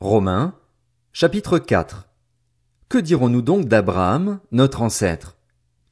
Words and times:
Romains, 0.00 0.54
chapitre 1.14 1.58
4. 1.58 2.06
Que 2.90 2.98
dirons-nous 2.98 3.40
donc 3.40 3.64
d'Abraham, 3.64 4.40
notre 4.52 4.82
ancêtre? 4.82 5.38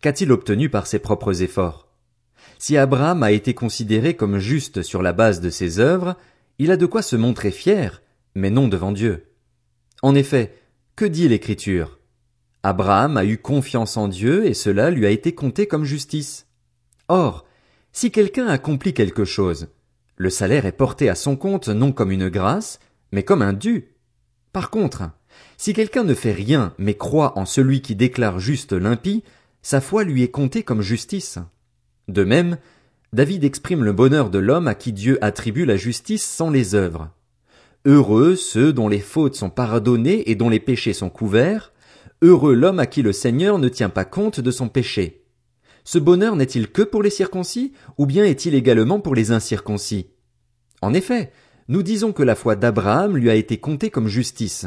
Qu'a-t-il 0.02 0.30
obtenu 0.30 0.68
par 0.68 0.86
ses 0.86 0.98
propres 0.98 1.40
efforts? 1.40 1.88
Si 2.58 2.76
Abraham 2.76 3.22
a 3.22 3.32
été 3.32 3.54
considéré 3.54 4.14
comme 4.14 4.36
juste 4.38 4.82
sur 4.82 5.00
la 5.00 5.14
base 5.14 5.40
de 5.40 5.48
ses 5.48 5.78
œuvres, 5.78 6.16
il 6.58 6.70
a 6.70 6.76
de 6.76 6.84
quoi 6.84 7.00
se 7.00 7.16
montrer 7.16 7.50
fier, 7.50 8.02
mais 8.34 8.50
non 8.50 8.68
devant 8.68 8.92
Dieu. 8.92 9.32
En 10.02 10.14
effet, 10.14 10.54
que 10.96 11.06
dit 11.06 11.26
l'Écriture? 11.26 11.98
Abraham 12.62 13.16
a 13.16 13.24
eu 13.24 13.38
confiance 13.38 13.96
en 13.96 14.08
Dieu 14.08 14.44
et 14.44 14.54
cela 14.54 14.90
lui 14.90 15.06
a 15.06 15.10
été 15.10 15.34
compté 15.34 15.66
comme 15.66 15.84
justice. 15.84 16.46
Or, 17.08 17.46
si 17.92 18.10
quelqu'un 18.10 18.48
accomplit 18.48 18.92
quelque 18.92 19.24
chose, 19.24 19.68
le 20.16 20.28
salaire 20.28 20.66
est 20.66 20.72
porté 20.72 21.08
à 21.08 21.14
son 21.14 21.36
compte 21.36 21.68
non 21.68 21.90
comme 21.90 22.10
une 22.10 22.28
grâce, 22.28 22.80
mais 23.10 23.22
comme 23.22 23.40
un 23.40 23.54
dû. 23.54 23.93
Par 24.54 24.70
contre, 24.70 25.02
si 25.56 25.72
quelqu'un 25.72 26.04
ne 26.04 26.14
fait 26.14 26.32
rien 26.32 26.74
mais 26.78 26.94
croit 26.94 27.36
en 27.36 27.44
celui 27.44 27.82
qui 27.82 27.96
déclare 27.96 28.38
juste 28.38 28.72
l'impie, 28.72 29.24
sa 29.62 29.80
foi 29.80 30.04
lui 30.04 30.22
est 30.22 30.30
comptée 30.30 30.62
comme 30.62 30.80
justice. 30.80 31.40
De 32.06 32.22
même, 32.22 32.58
David 33.12 33.42
exprime 33.42 33.82
le 33.82 33.92
bonheur 33.92 34.30
de 34.30 34.38
l'homme 34.38 34.68
à 34.68 34.76
qui 34.76 34.92
Dieu 34.92 35.18
attribue 35.22 35.64
la 35.64 35.76
justice 35.76 36.24
sans 36.24 36.50
les 36.50 36.76
œuvres. 36.76 37.10
Heureux 37.84 38.36
ceux 38.36 38.72
dont 38.72 38.88
les 38.88 39.00
fautes 39.00 39.34
sont 39.34 39.50
pardonnées 39.50 40.30
et 40.30 40.36
dont 40.36 40.50
les 40.50 40.60
péchés 40.60 40.92
sont 40.92 41.10
couverts, 41.10 41.72
Heureux 42.22 42.54
l'homme 42.54 42.78
à 42.78 42.86
qui 42.86 43.02
le 43.02 43.12
Seigneur 43.12 43.58
ne 43.58 43.68
tient 43.68 43.88
pas 43.88 44.04
compte 44.04 44.38
de 44.38 44.50
son 44.52 44.68
péché. 44.68 45.24
Ce 45.82 45.98
bonheur 45.98 46.36
n'est-il 46.36 46.70
que 46.70 46.82
pour 46.82 47.02
les 47.02 47.10
circoncis, 47.10 47.72
ou 47.98 48.06
bien 48.06 48.24
est-il 48.24 48.54
également 48.54 49.00
pour 49.00 49.16
les 49.16 49.32
incirconcis? 49.32 50.10
En 50.80 50.94
effet, 50.94 51.32
nous 51.68 51.82
disons 51.82 52.12
que 52.12 52.22
la 52.22 52.34
foi 52.34 52.56
d'Abraham 52.56 53.16
lui 53.16 53.30
a 53.30 53.34
été 53.34 53.58
comptée 53.58 53.90
comme 53.90 54.08
justice. 54.08 54.66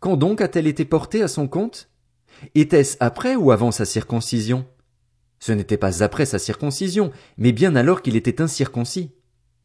Quand 0.00 0.16
donc 0.16 0.40
a-t-elle 0.40 0.66
été 0.66 0.84
portée 0.84 1.22
à 1.22 1.28
son 1.28 1.48
compte? 1.48 1.90
Était-ce 2.54 2.96
après 3.00 3.36
ou 3.36 3.52
avant 3.52 3.70
sa 3.70 3.84
circoncision? 3.84 4.66
Ce 5.38 5.52
n'était 5.52 5.76
pas 5.76 6.02
après 6.02 6.24
sa 6.24 6.38
circoncision, 6.38 7.10
mais 7.36 7.52
bien 7.52 7.76
alors 7.76 8.02
qu'il 8.02 8.16
était 8.16 8.40
incirconcis. 8.40 9.10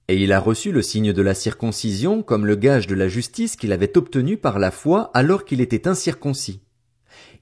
Et 0.09 0.17
il 0.17 0.33
a 0.33 0.39
reçu 0.39 0.71
le 0.71 0.81
signe 0.81 1.13
de 1.13 1.21
la 1.21 1.33
circoncision 1.33 2.23
comme 2.23 2.45
le 2.45 2.55
gage 2.55 2.88
de 2.88 2.95
la 2.95 3.07
justice 3.07 3.55
qu'il 3.55 3.71
avait 3.71 3.97
obtenu 3.97 4.38
par 4.38 4.59
la 4.59 4.71
foi 4.71 5.11
alors 5.13 5.45
qu'il 5.45 5.61
était 5.61 5.88
incirconcis. 5.88 6.61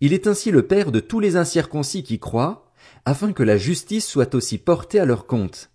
Il 0.02 0.13
est 0.13 0.27
ainsi 0.27 0.52
le 0.52 0.67
Père 0.67 0.91
de 0.91 0.99
tous 0.99 1.19
les 1.19 1.35
incirconcis 1.37 2.03
qui 2.03 2.19
croient, 2.19 2.71
afin 3.05 3.31
que 3.31 3.43
la 3.43 3.57
justice 3.57 4.05
soit 4.05 4.35
aussi 4.35 4.57
portée 4.57 4.99
à 4.99 5.05
leur 5.05 5.25
compte. 5.25 5.71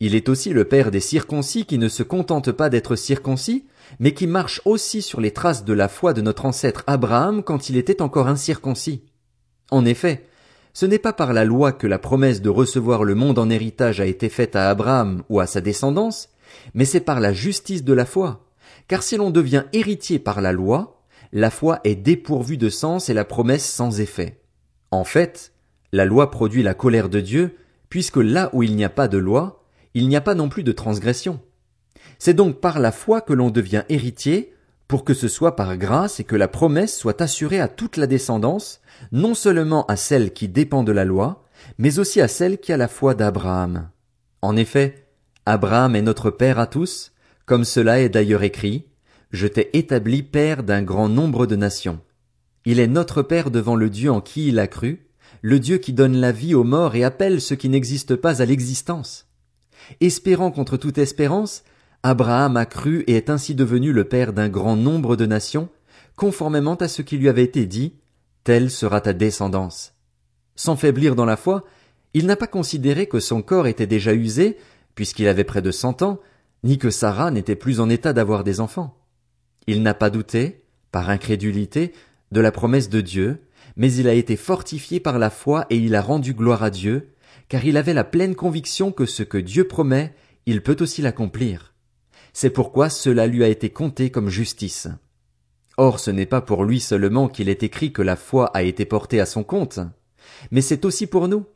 Il 0.00 0.14
est 0.14 0.28
aussi 0.28 0.50
le 0.50 0.64
Père 0.64 0.90
des 0.90 1.00
circoncis 1.00 1.66
qui 1.66 1.78
ne 1.78 1.88
se 1.88 2.02
contentent 2.02 2.52
pas 2.52 2.68
d'être 2.68 2.96
circoncis, 2.96 3.64
mais 3.98 4.12
qui 4.12 4.26
marchent 4.26 4.60
aussi 4.64 5.02
sur 5.02 5.20
les 5.20 5.30
traces 5.30 5.64
de 5.64 5.72
la 5.72 5.88
foi 5.88 6.12
de 6.12 6.20
notre 6.20 6.46
ancêtre 6.46 6.84
Abraham 6.86 7.42
quand 7.42 7.68
il 7.68 7.76
était 7.76 8.02
encore 8.02 8.28
incirconcis. 8.28 9.02
En 9.70 9.84
effet, 9.84 10.26
ce 10.72 10.86
n'est 10.86 10.98
pas 10.98 11.12
par 11.12 11.32
la 11.32 11.44
loi 11.44 11.72
que 11.72 11.86
la 11.86 11.98
promesse 11.98 12.42
de 12.42 12.48
recevoir 12.48 13.04
le 13.04 13.14
monde 13.14 13.38
en 13.38 13.48
héritage 13.48 14.00
a 14.00 14.06
été 14.06 14.28
faite 14.28 14.56
à 14.56 14.68
Abraham 14.68 15.22
ou 15.28 15.40
à 15.40 15.46
sa 15.46 15.60
descendance, 15.60 16.30
mais 16.74 16.84
c'est 16.84 17.00
par 17.00 17.20
la 17.20 17.32
justice 17.32 17.84
de 17.84 17.92
la 17.92 18.06
foi. 18.06 18.44
Car 18.88 19.02
si 19.02 19.16
l'on 19.16 19.30
devient 19.30 19.64
héritier 19.72 20.18
par 20.18 20.40
la 20.40 20.52
loi, 20.52 21.00
la 21.32 21.50
foi 21.50 21.80
est 21.84 21.94
dépourvue 21.94 22.56
de 22.56 22.68
sens 22.68 23.08
et 23.08 23.14
la 23.14 23.24
promesse 23.24 23.64
sans 23.64 24.00
effet. 24.00 24.40
En 24.90 25.04
fait, 25.04 25.52
la 25.92 26.04
loi 26.04 26.30
produit 26.30 26.62
la 26.62 26.74
colère 26.74 27.08
de 27.08 27.20
Dieu, 27.20 27.56
puisque 27.88 28.16
là 28.16 28.50
où 28.52 28.62
il 28.62 28.74
n'y 28.74 28.84
a 28.84 28.88
pas 28.88 29.08
de 29.08 29.18
loi, 29.18 29.63
il 29.94 30.08
n'y 30.08 30.16
a 30.16 30.20
pas 30.20 30.34
non 30.34 30.48
plus 30.48 30.62
de 30.62 30.72
transgression. 30.72 31.40
C'est 32.18 32.34
donc 32.34 32.60
par 32.60 32.78
la 32.78 32.92
foi 32.92 33.20
que 33.20 33.32
l'on 33.32 33.50
devient 33.50 33.84
héritier, 33.88 34.52
pour 34.88 35.04
que 35.04 35.14
ce 35.14 35.28
soit 35.28 35.56
par 35.56 35.76
grâce 35.76 36.20
et 36.20 36.24
que 36.24 36.36
la 36.36 36.48
promesse 36.48 36.96
soit 36.96 37.22
assurée 37.22 37.60
à 37.60 37.68
toute 37.68 37.96
la 37.96 38.06
descendance, 38.06 38.80
non 39.12 39.34
seulement 39.34 39.86
à 39.86 39.96
celle 39.96 40.32
qui 40.32 40.48
dépend 40.48 40.82
de 40.82 40.92
la 40.92 41.04
loi, 41.04 41.44
mais 41.78 41.98
aussi 41.98 42.20
à 42.20 42.28
celle 42.28 42.58
qui 42.58 42.72
a 42.72 42.76
la 42.76 42.88
foi 42.88 43.14
d'Abraham. 43.14 43.88
En 44.42 44.56
effet, 44.56 45.06
Abraham 45.46 45.96
est 45.96 46.02
notre 46.02 46.30
Père 46.30 46.58
à 46.58 46.66
tous, 46.66 47.12
comme 47.46 47.64
cela 47.64 48.00
est 48.00 48.08
d'ailleurs 48.08 48.42
écrit, 48.42 48.86
je 49.30 49.46
t'ai 49.46 49.76
établi 49.76 50.22
père 50.22 50.62
d'un 50.62 50.82
grand 50.82 51.08
nombre 51.08 51.46
de 51.46 51.56
nations. 51.56 52.00
Il 52.64 52.78
est 52.78 52.86
notre 52.86 53.22
Père 53.22 53.50
devant 53.50 53.76
le 53.76 53.90
Dieu 53.90 54.10
en 54.10 54.20
qui 54.20 54.48
il 54.48 54.58
a 54.58 54.66
cru, 54.66 55.08
le 55.42 55.58
Dieu 55.58 55.78
qui 55.78 55.92
donne 55.92 56.16
la 56.16 56.32
vie 56.32 56.54
aux 56.54 56.64
morts 56.64 56.94
et 56.94 57.04
appelle 57.04 57.40
ceux 57.40 57.56
qui 57.56 57.68
n'existent 57.68 58.16
pas 58.16 58.40
à 58.40 58.46
l'existence. 58.46 59.28
Espérant 60.00 60.50
contre 60.50 60.76
toute 60.76 60.98
espérance, 60.98 61.64
Abraham 62.02 62.56
a 62.56 62.66
cru 62.66 63.00
et 63.06 63.16
est 63.16 63.30
ainsi 63.30 63.54
devenu 63.54 63.92
le 63.92 64.04
Père 64.04 64.32
d'un 64.32 64.48
grand 64.48 64.76
nombre 64.76 65.16
de 65.16 65.26
nations, 65.26 65.68
conformément 66.16 66.74
à 66.74 66.88
ce 66.88 67.02
qui 67.02 67.16
lui 67.16 67.28
avait 67.28 67.44
été 67.44 67.66
dit, 67.66 67.94
telle 68.44 68.70
sera 68.70 69.00
ta 69.00 69.12
descendance. 69.12 69.94
Sans 70.54 70.76
faiblir 70.76 71.14
dans 71.14 71.24
la 71.24 71.36
foi, 71.36 71.64
il 72.12 72.26
n'a 72.26 72.36
pas 72.36 72.46
considéré 72.46 73.06
que 73.06 73.20
son 73.20 73.42
corps 73.42 73.66
était 73.66 73.86
déjà 73.86 74.14
usé, 74.14 74.58
puisqu'il 74.94 75.26
avait 75.26 75.44
près 75.44 75.62
de 75.62 75.70
cent 75.70 76.02
ans, 76.02 76.20
ni 76.62 76.78
que 76.78 76.90
Sarah 76.90 77.30
n'était 77.30 77.56
plus 77.56 77.80
en 77.80 77.88
état 77.88 78.12
d'avoir 78.12 78.44
des 78.44 78.60
enfants. 78.60 78.96
Il 79.66 79.82
n'a 79.82 79.94
pas 79.94 80.10
douté, 80.10 80.64
par 80.92 81.10
incrédulité, 81.10 81.92
de 82.32 82.40
la 82.40 82.52
promesse 82.52 82.88
de 82.88 83.00
Dieu, 83.00 83.42
mais 83.76 83.92
il 83.92 84.08
a 84.08 84.14
été 84.14 84.36
fortifié 84.36 85.00
par 85.00 85.18
la 85.18 85.30
foi 85.30 85.66
et 85.70 85.76
il 85.76 85.94
a 85.94 86.02
rendu 86.02 86.34
gloire 86.34 86.62
à 86.62 86.70
Dieu, 86.70 87.13
car 87.48 87.64
il 87.64 87.76
avait 87.76 87.94
la 87.94 88.04
pleine 88.04 88.34
conviction 88.34 88.92
que 88.92 89.06
ce 89.06 89.22
que 89.22 89.38
Dieu 89.38 89.66
promet, 89.66 90.14
il 90.46 90.62
peut 90.62 90.76
aussi 90.80 91.02
l'accomplir. 91.02 91.74
C'est 92.32 92.50
pourquoi 92.50 92.88
cela 92.88 93.26
lui 93.26 93.44
a 93.44 93.48
été 93.48 93.70
compté 93.70 94.10
comme 94.10 94.28
justice. 94.28 94.88
Or 95.76 96.00
ce 96.00 96.10
n'est 96.10 96.26
pas 96.26 96.40
pour 96.40 96.64
lui 96.64 96.80
seulement 96.80 97.28
qu'il 97.28 97.48
est 97.48 97.62
écrit 97.62 97.92
que 97.92 98.02
la 98.02 98.16
foi 98.16 98.46
a 98.54 98.62
été 98.62 98.84
portée 98.84 99.20
à 99.20 99.26
son 99.26 99.44
compte, 99.44 99.80
mais 100.50 100.60
c'est 100.60 100.84
aussi 100.84 101.06
pour 101.06 101.28
nous. 101.28 101.46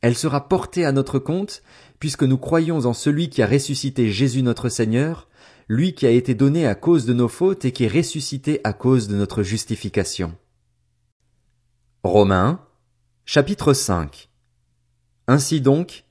Elle 0.00 0.16
sera 0.16 0.48
portée 0.48 0.84
à 0.84 0.92
notre 0.92 1.18
compte, 1.18 1.62
puisque 2.00 2.24
nous 2.24 2.38
croyons 2.38 2.86
en 2.86 2.92
celui 2.92 3.28
qui 3.28 3.42
a 3.42 3.46
ressuscité 3.46 4.10
Jésus 4.10 4.42
notre 4.42 4.68
Seigneur, 4.68 5.28
lui 5.68 5.94
qui 5.94 6.06
a 6.06 6.10
été 6.10 6.34
donné 6.34 6.66
à 6.66 6.74
cause 6.74 7.06
de 7.06 7.12
nos 7.12 7.28
fautes 7.28 7.64
et 7.64 7.72
qui 7.72 7.84
est 7.84 7.88
ressuscité 7.88 8.60
à 8.64 8.72
cause 8.72 9.06
de 9.06 9.14
notre 9.14 9.44
justification. 9.44 10.34
Romains, 12.02 12.60
chapitre 13.24 13.72
5 13.72 14.31
Ainsi 15.28 15.60
donc, 15.60 16.04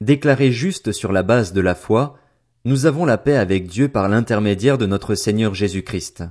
déclarés 0.00 0.52
justes 0.52 0.92
sur 0.92 1.12
la 1.12 1.22
base 1.22 1.52
de 1.52 1.60
la 1.60 1.74
foi, 1.74 2.16
nous 2.64 2.86
avons 2.86 3.04
la 3.04 3.18
paix 3.18 3.36
avec 3.36 3.66
Dieu 3.66 3.88
par 3.88 4.08
l'intermédiaire 4.08 4.78
de 4.78 4.86
notre 4.86 5.14
Seigneur 5.14 5.54
Jésus-Christ. 5.54 6.24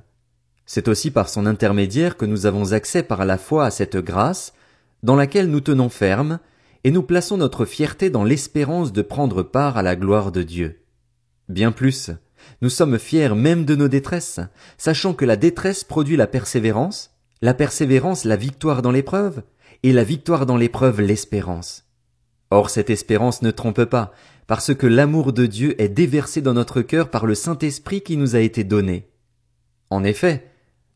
C'est 0.66 0.88
aussi 0.88 1.12
par 1.12 1.30
son 1.30 1.46
intermédiaire 1.46 2.18
que 2.18 2.26
nous 2.26 2.46
avons 2.46 2.72
accès 2.72 3.04
par 3.04 3.26
la 3.26 3.38
foi 3.38 3.66
à 3.66 3.72
cette 3.72 3.98
grâce, 3.98 4.54
dans 5.04 5.16
laquelle 5.16 5.48
nous 5.48 5.62
tenons 5.62 5.90
ferme, 5.90 6.40
et 6.84 6.92
nous 6.92 7.04
plaçons 7.04 7.38
notre 7.38 7.66
fierté 7.66 8.10
dans 8.10 8.24
l'espérance 8.24 8.92
de 8.92 9.02
prendre 9.02 9.44
part 9.44 9.78
à 9.78 9.84
la 9.84 9.96
gloire 9.96 10.32
de 10.32 10.42
Dieu. 10.42 10.82
Bien 11.50 11.72
plus, 11.72 12.12
nous 12.62 12.70
sommes 12.70 12.98
fiers 12.98 13.36
même 13.36 13.64
de 13.64 13.76
nos 13.76 13.88
détresses, 13.88 14.40
sachant 14.78 15.14
que 15.14 15.26
la 15.26 15.36
détresse 15.36 15.84
produit 15.84 16.18
la 16.18 16.28
persévérance, 16.28 17.12
la 17.42 17.54
persévérance 17.54 18.26
la 18.26 18.38
victoire 18.38 18.82
dans 18.82 18.92
l'épreuve, 18.92 19.44
et 19.84 19.94
la 19.94 20.04
victoire 20.04 20.46
dans 20.46 20.58
l'épreuve 20.58 21.02
l'espérance. 21.02 21.86
Or 22.53 22.69
cette 22.69 22.91
espérance 22.91 23.41
ne 23.41 23.50
trompe 23.50 23.84
pas, 23.86 24.14
parce 24.46 24.75
que 24.75 24.86
l'amour 24.86 25.34
de 25.34 25.47
Dieu 25.47 25.81
est 25.81 25.90
déversé 25.90 26.40
dans 26.40 26.53
notre 26.53 26.84
cœur 26.84 27.09
par 27.09 27.25
le 27.25 27.34
Saint-Esprit 27.34 28.02
qui 28.02 28.16
nous 28.16 28.36
a 28.36 28.41
été 28.41 28.64
donné. 28.64 29.09
En 29.90 30.03
effet, 30.03 30.52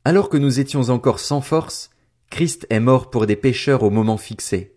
alors 0.06 0.30
que 0.30 0.38
nous 0.38 0.60
étions 0.60 0.90
encore 0.90 1.20
sans 1.20 1.42
force, 1.42 1.90
Christ 2.30 2.68
est 2.70 2.80
mort 2.80 3.10
pour 3.10 3.26
des 3.26 3.36
pécheurs 3.36 3.82
au 3.82 3.90
moment 3.90 4.18
fixé. 4.18 4.76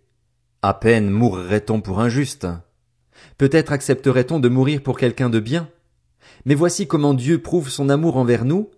À 0.63 0.73
peine 0.73 1.11
mourrait-on 1.11 1.83
pour 1.83 2.01
un 2.01 2.09
juste. 2.09 2.47
Peut-être 3.37 3.73
accepterait-on 3.73 4.41
de 4.41 4.49
mourir 4.49 4.83
pour 4.83 4.97
quelqu'un 4.97 5.29
de 5.29 5.39
bien, 5.39 5.69
mais 6.47 6.55
voici 6.55 6.87
comment 6.87 7.13
Dieu 7.13 7.43
prouve 7.43 7.69
son 7.69 7.91
amour 7.91 8.17
envers 8.17 8.47
nous. 8.47 8.71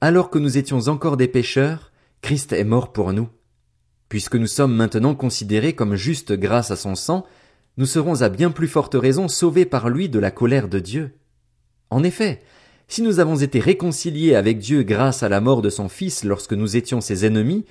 Alors 0.00 0.30
que 0.30 0.38
nous 0.38 0.56
étions 0.56 0.88
encore 0.88 1.18
des 1.18 1.28
pécheurs, 1.28 1.92
Christ 2.22 2.54
est 2.54 2.64
mort 2.64 2.90
pour 2.90 3.12
nous. 3.12 3.28
Puisque 4.08 4.36
nous 4.36 4.46
sommes 4.46 4.74
maintenant 4.74 5.14
considérés 5.14 5.74
comme 5.74 5.96
justes 5.96 6.32
grâce 6.32 6.70
à 6.70 6.76
son 6.76 6.94
sang, 6.94 7.26
nous 7.76 7.86
serons 7.86 8.22
à 8.22 8.28
bien 8.28 8.50
plus 8.50 8.68
forte 8.68 8.94
raison 8.94 9.28
sauvés 9.28 9.64
par 9.64 9.88
lui 9.88 10.08
de 10.08 10.18
la 10.18 10.30
colère 10.30 10.68
de 10.68 10.78
Dieu. 10.78 11.14
En 11.90 12.04
effet, 12.04 12.40
si 12.86 13.02
nous 13.02 13.18
avons 13.18 13.36
été 13.36 13.60
réconciliés 13.60 14.34
avec 14.34 14.58
Dieu 14.58 14.82
grâce 14.82 15.22
à 15.22 15.28
la 15.28 15.40
mort 15.40 15.62
de 15.62 15.70
son 15.70 15.88
Fils 15.88 16.24
lorsque 16.24 16.52
nous 16.52 16.76
étions 16.76 17.00
ses 17.00 17.26
ennemis, 17.26 17.64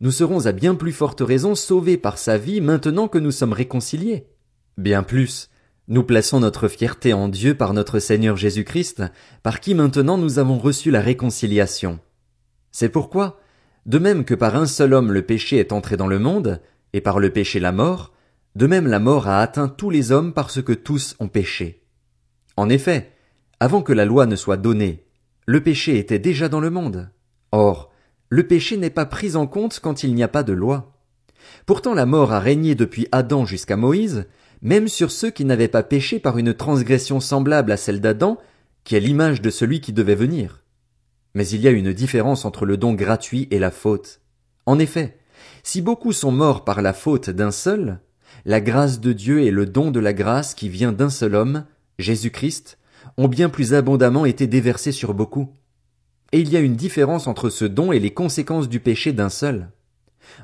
nous 0.00 0.10
serons 0.10 0.46
à 0.46 0.52
bien 0.52 0.74
plus 0.74 0.92
forte 0.92 1.20
raison 1.20 1.54
sauvés 1.54 1.98
par 1.98 2.16
sa 2.16 2.38
vie 2.38 2.60
maintenant 2.60 3.08
que 3.08 3.18
nous 3.18 3.32
sommes 3.32 3.52
réconciliés. 3.52 4.26
Bien 4.78 5.02
plus, 5.02 5.50
nous 5.88 6.04
plaçons 6.04 6.40
notre 6.40 6.68
fierté 6.68 7.12
en 7.12 7.28
Dieu 7.28 7.54
par 7.54 7.74
notre 7.74 7.98
Seigneur 7.98 8.36
Jésus-Christ, 8.36 9.02
par 9.42 9.60
qui 9.60 9.74
maintenant 9.74 10.16
nous 10.16 10.38
avons 10.38 10.58
reçu 10.58 10.90
la 10.90 11.00
réconciliation. 11.00 11.98
C'est 12.70 12.88
pourquoi, 12.88 13.40
de 13.90 13.98
même 13.98 14.24
que 14.24 14.36
par 14.36 14.54
un 14.54 14.66
seul 14.66 14.94
homme 14.94 15.10
le 15.10 15.22
péché 15.22 15.56
est 15.56 15.72
entré 15.72 15.96
dans 15.96 16.06
le 16.06 16.20
monde, 16.20 16.60
et 16.92 17.00
par 17.00 17.18
le 17.18 17.30
péché 17.30 17.58
la 17.58 17.72
mort, 17.72 18.12
de 18.54 18.68
même 18.68 18.86
la 18.86 19.00
mort 19.00 19.26
a 19.26 19.40
atteint 19.40 19.66
tous 19.66 19.90
les 19.90 20.12
hommes 20.12 20.32
parce 20.32 20.62
que 20.62 20.72
tous 20.72 21.16
ont 21.18 21.26
péché. 21.26 21.82
En 22.56 22.68
effet, 22.68 23.10
avant 23.58 23.82
que 23.82 23.92
la 23.92 24.04
loi 24.04 24.26
ne 24.26 24.36
soit 24.36 24.58
donnée, 24.58 25.06
Le 25.44 25.60
péché 25.60 25.98
était 25.98 26.20
déjà 26.20 26.48
dans 26.48 26.60
le 26.60 26.70
monde. 26.70 27.10
Or, 27.50 27.90
le 28.28 28.46
péché 28.46 28.76
n'est 28.76 28.90
pas 28.90 29.06
pris 29.06 29.34
en 29.34 29.48
compte 29.48 29.80
quand 29.80 30.04
il 30.04 30.14
n'y 30.14 30.22
a 30.22 30.28
pas 30.28 30.44
de 30.44 30.52
loi. 30.52 30.92
Pourtant 31.66 31.92
la 31.92 32.06
mort 32.06 32.30
a 32.30 32.38
régné 32.38 32.76
depuis 32.76 33.08
Adam 33.10 33.44
jusqu'à 33.44 33.76
Moïse, 33.76 34.28
même 34.62 34.86
sur 34.86 35.10
ceux 35.10 35.30
qui 35.30 35.44
n'avaient 35.44 35.66
pas 35.66 35.82
péché 35.82 36.20
par 36.20 36.38
une 36.38 36.54
transgression 36.54 37.18
semblable 37.18 37.72
à 37.72 37.76
celle 37.76 38.00
d'Adam, 38.00 38.38
qui 38.84 38.94
est 38.94 39.00
l'image 39.00 39.42
de 39.42 39.50
celui 39.50 39.80
qui 39.80 39.92
devait 39.92 40.14
venir. 40.14 40.59
Mais 41.34 41.46
il 41.48 41.60
y 41.60 41.68
a 41.68 41.72
une 41.72 41.92
différence 41.92 42.44
entre 42.44 42.66
le 42.66 42.76
don 42.76 42.94
gratuit 42.94 43.48
et 43.50 43.58
la 43.58 43.70
faute. 43.70 44.20
En 44.66 44.78
effet, 44.78 45.18
si 45.62 45.82
beaucoup 45.82 46.12
sont 46.12 46.32
morts 46.32 46.64
par 46.64 46.82
la 46.82 46.92
faute 46.92 47.30
d'un 47.30 47.50
seul, 47.50 48.00
la 48.44 48.60
grâce 48.60 49.00
de 49.00 49.12
Dieu 49.12 49.40
et 49.40 49.50
le 49.50 49.66
don 49.66 49.90
de 49.90 50.00
la 50.00 50.12
grâce 50.12 50.54
qui 50.54 50.68
vient 50.68 50.92
d'un 50.92 51.10
seul 51.10 51.34
homme, 51.34 51.64
Jésus-Christ, 51.98 52.78
ont 53.16 53.28
bien 53.28 53.48
plus 53.48 53.74
abondamment 53.74 54.24
été 54.24 54.46
déversés 54.46 54.92
sur 54.92 55.14
beaucoup. 55.14 55.50
Et 56.32 56.40
il 56.40 56.48
y 56.48 56.56
a 56.56 56.60
une 56.60 56.76
différence 56.76 57.26
entre 57.26 57.50
ce 57.50 57.64
don 57.64 57.92
et 57.92 57.98
les 57.98 58.12
conséquences 58.12 58.68
du 58.68 58.80
péché 58.80 59.12
d'un 59.12 59.28
seul. 59.28 59.70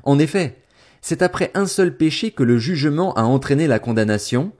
En 0.03 0.19
effet, 0.19 0.61
c'est 1.01 1.21
après 1.21 1.51
un 1.53 1.65
seul 1.65 1.95
péché 1.95 2.31
que 2.31 2.43
le 2.43 2.57
jugement 2.57 3.13
a 3.13 3.23
entraîné 3.23 3.67
la 3.67 3.79
condamnation, 3.79 4.51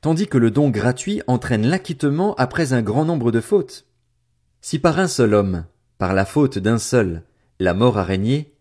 tandis 0.00 0.26
que 0.26 0.38
le 0.38 0.50
don 0.50 0.68
gratuit 0.70 1.22
entraîne 1.26 1.66
l'acquittement 1.66 2.34
après 2.34 2.72
un 2.72 2.82
grand 2.82 3.04
nombre 3.04 3.32
de 3.32 3.40
fautes. 3.40 3.86
Si 4.60 4.78
par 4.78 4.98
un 4.98 5.08
seul 5.08 5.34
homme, 5.34 5.64
la 6.12 6.24
faute 6.24 6.58
d'un 6.58 6.78
seul, 6.78 7.22
la 7.60 7.72
mort 7.72 7.98
a 7.98 8.04
régné, 8.04 8.54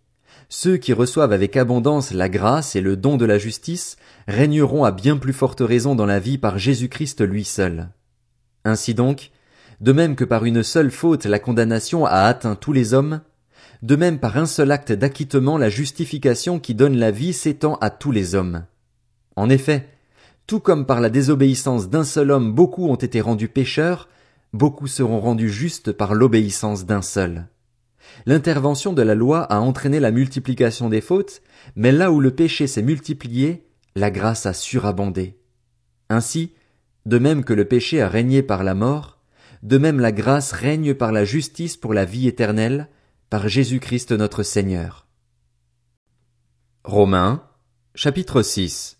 ceux 0.49 0.77
qui 0.77 0.93
reçoivent 0.93 1.31
avec 1.31 1.57
abondance 1.57 2.13
la 2.13 2.29
grâce 2.29 2.75
et 2.75 2.81
le 2.81 2.95
don 2.95 3.17
de 3.17 3.25
la 3.25 3.39
justice 3.39 3.97
régneront 4.27 4.83
à 4.83 4.91
bien 4.91 5.17
plus 5.17 5.33
forte 5.33 5.61
raison 5.61 5.95
dans 5.95 6.05
la 6.05 6.19
vie 6.19 6.37
par 6.37 6.59
Jésus-Christ 6.59 7.21
lui 7.21 7.43
seul. 7.43 7.89
Ainsi 8.63 8.93
donc, 8.93 9.31
de 9.81 9.91
même 9.91 10.15
que 10.15 10.23
par 10.23 10.45
une 10.45 10.63
seule 10.63 10.91
faute 10.91 11.25
la 11.25 11.39
condamnation 11.39 12.05
a 12.05 12.21
atteint 12.21 12.55
tous 12.55 12.71
les 12.71 12.93
hommes, 12.93 13.21
de 13.81 13.95
même 13.95 14.19
par 14.19 14.37
un 14.37 14.45
seul 14.45 14.71
acte 14.71 14.91
d'acquittement 14.91 15.57
la 15.57 15.69
justification 15.69 16.59
qui 16.59 16.75
donne 16.75 16.97
la 16.97 17.11
vie 17.11 17.33
s'étend 17.33 17.75
à 17.81 17.89
tous 17.89 18.11
les 18.11 18.35
hommes. 18.35 18.65
En 19.35 19.49
effet, 19.49 19.89
tout 20.47 20.59
comme 20.59 20.85
par 20.85 21.01
la 21.01 21.09
désobéissance 21.09 21.89
d'un 21.89 22.03
seul 22.03 22.31
homme 22.31 22.53
beaucoup 22.53 22.87
ont 22.87 22.95
été 22.95 23.21
rendus 23.21 23.49
pécheurs, 23.49 24.07
beaucoup 24.53 24.87
seront 24.87 25.19
rendus 25.19 25.49
justes 25.49 25.91
par 25.91 26.13
l'obéissance 26.13 26.85
d'un 26.85 27.01
seul. 27.01 27.47
L'intervention 28.25 28.93
de 28.93 29.01
la 29.01 29.15
loi 29.15 29.41
a 29.41 29.59
entraîné 29.59 29.99
la 29.99 30.11
multiplication 30.11 30.89
des 30.89 31.01
fautes, 31.01 31.41
mais 31.75 31.91
là 31.91 32.11
où 32.11 32.19
le 32.19 32.31
péché 32.31 32.67
s'est 32.67 32.83
multiplié, 32.83 33.67
la 33.95 34.11
grâce 34.11 34.45
a 34.45 34.53
surabondé. 34.53 35.37
Ainsi, 36.09 36.53
de 37.05 37.17
même 37.17 37.43
que 37.43 37.53
le 37.53 37.65
péché 37.65 38.01
a 38.01 38.07
régné 38.07 38.43
par 38.43 38.63
la 38.63 38.75
mort, 38.75 39.19
de 39.63 39.77
même 39.77 39.99
la 39.99 40.11
grâce 40.11 40.51
règne 40.51 40.93
par 40.93 41.11
la 41.11 41.25
justice 41.25 41.77
pour 41.77 41.93
la 41.93 42.05
vie 42.05 42.27
éternelle, 42.27 42.89
par 43.29 43.47
Jésus-Christ 43.47 44.11
notre 44.11 44.43
Seigneur. 44.43 45.07
Romains, 46.83 47.43
chapitre 47.95 48.41
6 48.41 48.99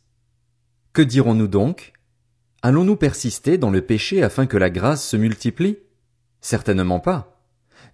Que 0.94 1.02
dirons-nous 1.02 1.48
donc? 1.48 1.94
Allons-nous 2.65 2.95
persister 2.95 3.57
dans 3.57 3.69
le 3.69 3.81
péché 3.81 4.24
afin 4.24 4.45
que 4.45 4.56
la 4.56 4.69
grâce 4.69 5.06
se 5.06 5.18
multiplie? 5.18 5.80
Certainement 6.39 7.01
pas. 7.01 7.45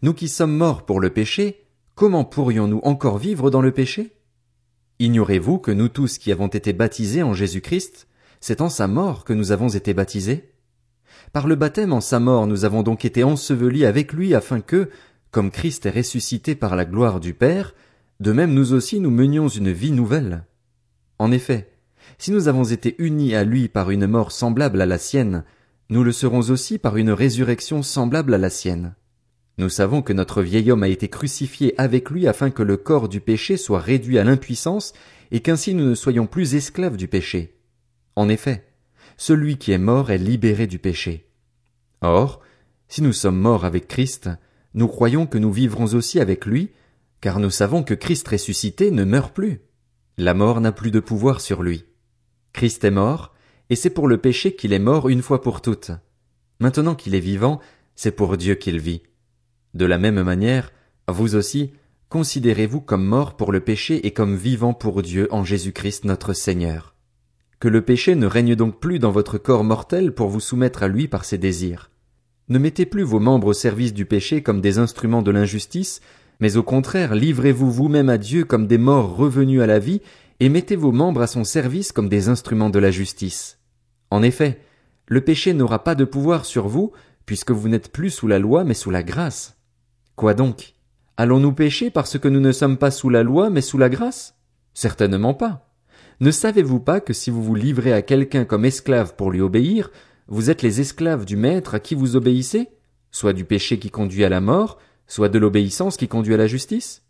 Nous 0.03 0.13
qui 0.13 0.27
sommes 0.27 0.55
morts 0.55 0.85
pour 0.85 0.99
le 0.99 1.09
péché, 1.09 1.65
comment 1.95 2.23
pourrions-nous 2.23 2.79
encore 2.83 3.17
vivre 3.17 3.49
dans 3.49 3.61
le 3.61 3.71
péché? 3.71 4.13
Ignorez-vous 4.99 5.57
que 5.57 5.71
nous 5.71 5.87
tous 5.87 6.19
qui 6.19 6.31
avons 6.31 6.49
été 6.49 6.71
baptisés 6.71 7.23
en 7.23 7.33
Jésus-Christ, 7.33 8.07
c'est 8.41 8.61
en 8.61 8.69
sa 8.69 8.87
mort 8.87 9.23
que 9.23 9.33
nous 9.33 9.51
avons 9.51 9.69
été 9.69 9.95
baptisés? 9.95 10.53
Par 11.33 11.47
le 11.47 11.55
baptême 11.55 11.91
en 11.91 11.99
sa 11.99 12.19
mort, 12.19 12.45
nous 12.45 12.63
avons 12.63 12.83
donc 12.83 13.05
été 13.05 13.23
ensevelis 13.23 13.85
avec 13.85 14.13
lui 14.13 14.35
afin 14.35 14.61
que, 14.61 14.91
comme 15.31 15.49
Christ 15.49 15.87
est 15.87 15.97
ressuscité 15.97 16.53
par 16.53 16.75
la 16.75 16.85
gloire 16.85 17.19
du 17.19 17.33
Père, 17.33 17.73
de 18.19 18.31
même 18.31 18.53
nous 18.53 18.73
aussi 18.73 18.99
nous 18.99 19.09
menions 19.09 19.47
une 19.47 19.71
vie 19.71 19.93
nouvelle. 19.93 20.43
En 21.17 21.31
effet, 21.31 21.71
si 22.19 22.31
nous 22.31 22.49
avons 22.49 22.65
été 22.65 22.95
unis 22.99 23.33
à 23.33 23.45
lui 23.45 23.69
par 23.69 23.91
une 23.91 24.05
mort 24.05 24.33
semblable 24.33 24.81
à 24.81 24.85
la 24.85 24.97
sienne, 24.97 25.45
nous 25.89 26.03
le 26.03 26.11
serons 26.11 26.49
aussi 26.49 26.77
par 26.77 26.97
une 26.97 27.11
résurrection 27.11 27.81
semblable 27.81 28.33
à 28.33 28.37
la 28.37 28.49
sienne. 28.49 28.93
Nous 29.57 29.69
savons 29.69 30.01
que 30.01 30.13
notre 30.13 30.41
vieil 30.41 30.69
homme 30.69 30.83
a 30.83 30.89
été 30.89 31.07
crucifié 31.07 31.73
avec 31.79 32.09
lui 32.09 32.27
afin 32.27 32.51
que 32.51 32.61
le 32.61 32.75
corps 32.77 33.09
du 33.09 33.21
péché 33.21 33.55
soit 33.55 33.79
réduit 33.79 34.19
à 34.19 34.25
l'impuissance 34.25 34.93
et 35.31 35.39
qu'ainsi 35.39 35.73
nous 35.73 35.85
ne 35.85 35.95
soyons 35.95 36.27
plus 36.27 36.55
esclaves 36.55 36.97
du 36.97 37.07
péché. 37.07 37.57
En 38.17 38.27
effet, 38.27 38.67
celui 39.17 39.57
qui 39.57 39.71
est 39.71 39.77
mort 39.77 40.11
est 40.11 40.17
libéré 40.17 40.67
du 40.67 40.77
péché. 40.77 41.29
Or, 42.01 42.41
si 42.89 43.01
nous 43.01 43.13
sommes 43.13 43.39
morts 43.39 43.63
avec 43.63 43.87
Christ, 43.87 44.29
nous 44.73 44.87
croyons 44.87 45.25
que 45.25 45.37
nous 45.37 45.51
vivrons 45.51 45.93
aussi 45.93 46.19
avec 46.19 46.45
lui, 46.45 46.71
car 47.21 47.39
nous 47.39 47.49
savons 47.49 47.83
que 47.83 47.93
Christ 47.93 48.27
ressuscité 48.27 48.91
ne 48.91 49.05
meurt 49.05 49.33
plus. 49.33 49.61
La 50.17 50.33
mort 50.33 50.59
n'a 50.59 50.73
plus 50.73 50.91
de 50.91 50.99
pouvoir 50.99 51.39
sur 51.39 51.63
lui. 51.63 51.85
Christ 52.53 52.83
est 52.83 52.91
mort, 52.91 53.33
et 53.69 53.75
c'est 53.75 53.89
pour 53.89 54.07
le 54.07 54.17
péché 54.17 54.55
qu'il 54.55 54.73
est 54.73 54.79
mort 54.79 55.09
une 55.09 55.21
fois 55.21 55.41
pour 55.41 55.61
toutes. 55.61 55.91
Maintenant 56.59 56.95
qu'il 56.95 57.15
est 57.15 57.19
vivant, 57.19 57.59
c'est 57.95 58.11
pour 58.11 58.37
Dieu 58.37 58.55
qu'il 58.55 58.79
vit. 58.79 59.03
De 59.73 59.85
la 59.85 59.97
même 59.97 60.21
manière, 60.23 60.71
vous 61.07 61.35
aussi, 61.35 61.71
considérez-vous 62.09 62.81
comme 62.81 63.05
mort 63.05 63.37
pour 63.37 63.51
le 63.51 63.59
péché 63.59 64.05
et 64.07 64.11
comme 64.11 64.35
vivant 64.35 64.73
pour 64.73 65.01
Dieu 65.01 65.27
en 65.31 65.43
Jésus-Christ 65.43 66.05
notre 66.05 66.33
Seigneur. 66.33 66.95
Que 67.59 67.67
le 67.67 67.81
péché 67.81 68.15
ne 68.15 68.25
règne 68.25 68.55
donc 68.55 68.79
plus 68.79 68.99
dans 68.99 69.11
votre 69.11 69.37
corps 69.37 69.63
mortel 69.63 70.13
pour 70.13 70.29
vous 70.29 70.39
soumettre 70.39 70.83
à 70.83 70.87
lui 70.87 71.07
par 71.07 71.25
ses 71.25 71.37
désirs. 71.37 71.91
Ne 72.47 72.57
mettez 72.57 72.85
plus 72.85 73.03
vos 73.03 73.19
membres 73.19 73.47
au 73.47 73.53
service 73.53 73.93
du 73.93 74.05
péché 74.05 74.41
comme 74.41 74.61
des 74.61 74.79
instruments 74.79 75.21
de 75.21 75.31
l'injustice, 75.31 76.01
mais 76.39 76.57
au 76.57 76.63
contraire 76.63 77.13
livrez-vous 77.13 77.69
vous-même 77.69 78.09
à 78.09 78.17
Dieu 78.17 78.43
comme 78.43 78.65
des 78.65 78.77
morts 78.77 79.15
revenus 79.15 79.61
à 79.61 79.67
la 79.67 79.77
vie, 79.77 80.01
et 80.39 80.49
mettez 80.49 80.75
vos 80.75 80.91
membres 80.91 81.21
à 81.21 81.27
son 81.27 81.43
service 81.43 81.91
comme 81.91 82.09
des 82.09 82.29
instruments 82.29 82.69
de 82.69 82.79
la 82.79 82.91
justice. 82.91 83.59
En 84.11 84.23
effet, 84.23 84.59
le 85.07 85.21
péché 85.21 85.53
n'aura 85.53 85.83
pas 85.83 85.95
de 85.95 86.05
pouvoir 86.05 86.45
sur 86.45 86.67
vous, 86.67 86.91
puisque 87.25 87.51
vous 87.51 87.67
n'êtes 87.67 87.91
plus 87.91 88.09
sous 88.09 88.27
la 88.27 88.39
loi 88.39 88.63
mais 88.63 88.73
sous 88.73 88.91
la 88.91 89.03
grâce. 89.03 89.57
Quoi 90.15 90.33
donc? 90.33 90.73
Allons-nous 91.17 91.53
pécher 91.53 91.89
parce 91.89 92.17
que 92.17 92.27
nous 92.27 92.39
ne 92.39 92.51
sommes 92.51 92.77
pas 92.77 92.91
sous 92.91 93.09
la 93.09 93.23
loi 93.23 93.49
mais 93.49 93.61
sous 93.61 93.77
la 93.77 93.89
grâce? 93.89 94.35
Certainement 94.73 95.33
pas. 95.33 95.69
Ne 96.21 96.31
savez-vous 96.31 96.79
pas 96.79 97.01
que 97.01 97.13
si 97.13 97.29
vous 97.29 97.43
vous 97.43 97.55
livrez 97.55 97.93
à 97.93 98.01
quelqu'un 98.01 98.45
comme 98.45 98.65
esclave 98.65 99.15
pour 99.15 99.31
lui 99.31 99.41
obéir, 99.41 99.91
vous 100.27 100.49
êtes 100.49 100.61
les 100.61 100.79
esclaves 100.81 101.25
du 101.25 101.37
maître 101.37 101.75
à 101.75 101.79
qui 101.79 101.95
vous 101.95 102.15
obéissez? 102.15 102.69
Soit 103.11 103.33
du 103.33 103.45
péché 103.45 103.79
qui 103.79 103.89
conduit 103.89 104.23
à 104.23 104.29
la 104.29 104.41
mort, 104.41 104.77
soit 105.07 105.29
de 105.29 105.39
l'obéissance 105.39 105.97
qui 105.97 106.07
conduit 106.07 106.33
à 106.33 106.37
la 106.37 106.47
justice? 106.47 107.03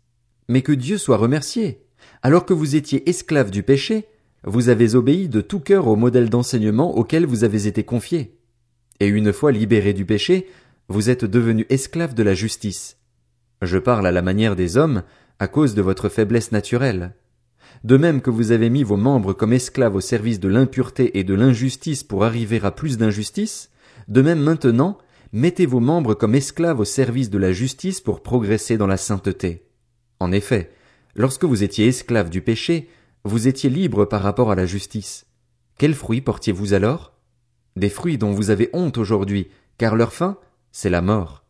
Mais 0.48 0.62
que 0.62 0.72
Dieu 0.72 0.96
soit 0.96 1.16
remercié. 1.16 1.84
Alors 2.22 2.44
que 2.44 2.52
vous 2.52 2.76
étiez 2.76 3.08
esclaves 3.08 3.50
du 3.50 3.62
péché, 3.62 4.06
vous 4.44 4.68
avez 4.68 4.94
obéi 4.94 5.28
de 5.28 5.40
tout 5.40 5.60
cœur 5.60 5.86
au 5.86 5.96
modèle 5.96 6.28
d'enseignement 6.28 6.96
auquel 6.96 7.24
vous 7.24 7.44
avez 7.44 7.66
été 7.66 7.82
confiés. 7.82 8.36
Et 9.00 9.06
une 9.06 9.32
fois 9.32 9.52
libérés 9.52 9.94
du 9.94 10.04
péché, 10.04 10.46
vous 10.88 11.08
êtes 11.08 11.24
devenus 11.24 11.66
esclaves 11.70 12.14
de 12.14 12.22
la 12.22 12.34
justice. 12.34 12.98
Je 13.62 13.78
parle 13.78 14.06
à 14.06 14.12
la 14.12 14.22
manière 14.22 14.54
des 14.54 14.76
hommes, 14.76 15.02
à 15.38 15.48
cause 15.48 15.74
de 15.74 15.80
votre 15.80 16.10
faiblesse 16.10 16.52
naturelle. 16.52 17.14
De 17.84 17.96
même 17.96 18.20
que 18.20 18.30
vous 18.30 18.50
avez 18.50 18.68
mis 18.68 18.82
vos 18.82 18.98
membres 18.98 19.32
comme 19.32 19.54
esclaves 19.54 19.94
au 19.94 20.00
service 20.00 20.40
de 20.40 20.48
l'impureté 20.48 21.18
et 21.18 21.24
de 21.24 21.32
l'injustice 21.32 22.04
pour 22.04 22.24
arriver 22.24 22.60
à 22.62 22.70
plus 22.70 22.98
d'injustice, 22.98 23.70
de 24.08 24.20
même 24.20 24.40
maintenant, 24.40 24.98
mettez 25.32 25.64
vos 25.64 25.80
membres 25.80 26.14
comme 26.14 26.34
esclaves 26.34 26.80
au 26.80 26.84
service 26.84 27.30
de 27.30 27.38
la 27.38 27.52
justice 27.52 28.02
pour 28.02 28.22
progresser 28.22 28.76
dans 28.76 28.86
la 28.86 28.98
sainteté. 28.98 29.64
En 30.18 30.32
effet, 30.32 30.70
lorsque 31.14 31.44
vous 31.44 31.62
étiez 31.62 31.88
esclaves 31.88 32.30
du 32.30 32.40
péché, 32.40 32.88
vous 33.24 33.48
étiez 33.48 33.70
libres 33.70 34.04
par 34.04 34.22
rapport 34.22 34.50
à 34.50 34.54
la 34.54 34.66
justice. 34.66 35.26
Quels 35.78 35.94
fruits 35.94 36.20
portiez-vous 36.20 36.74
alors? 36.74 37.12
Des 37.76 37.88
fruits 37.88 38.18
dont 38.18 38.32
vous 38.32 38.50
avez 38.50 38.70
honte 38.72 38.98
aujourd'hui, 38.98 39.48
car 39.78 39.96
leur 39.96 40.12
fin, 40.12 40.38
c'est 40.72 40.90
la 40.90 41.02
mort. 41.02 41.44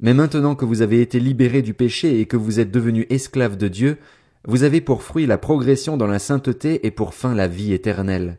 Mais 0.00 0.14
maintenant 0.14 0.54
que 0.54 0.64
vous 0.64 0.82
avez 0.82 1.00
été 1.00 1.20
libérés 1.20 1.62
du 1.62 1.74
péché 1.74 2.20
et 2.20 2.26
que 2.26 2.36
vous 2.36 2.60
êtes 2.60 2.70
devenus 2.70 3.06
esclaves 3.10 3.56
de 3.56 3.68
Dieu, 3.68 3.98
vous 4.46 4.62
avez 4.62 4.80
pour 4.80 5.02
fruit 5.02 5.26
la 5.26 5.38
progression 5.38 5.96
dans 5.96 6.06
la 6.06 6.18
sainteté 6.18 6.86
et 6.86 6.90
pour 6.90 7.14
fin 7.14 7.34
la 7.34 7.48
vie 7.48 7.72
éternelle. 7.72 8.38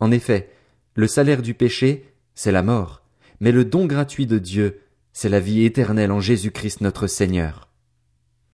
En 0.00 0.10
effet, 0.10 0.50
le 0.96 1.06
salaire 1.06 1.42
du 1.42 1.54
péché, 1.54 2.04
c'est 2.34 2.52
la 2.52 2.62
mort, 2.62 3.02
mais 3.40 3.52
le 3.52 3.64
don 3.64 3.86
gratuit 3.86 4.26
de 4.26 4.38
Dieu, 4.38 4.80
c'est 5.12 5.28
la 5.28 5.40
vie 5.40 5.64
éternelle 5.64 6.10
en 6.10 6.20
Jésus 6.20 6.50
Christ 6.50 6.80
notre 6.80 7.06
Seigneur. 7.06 7.68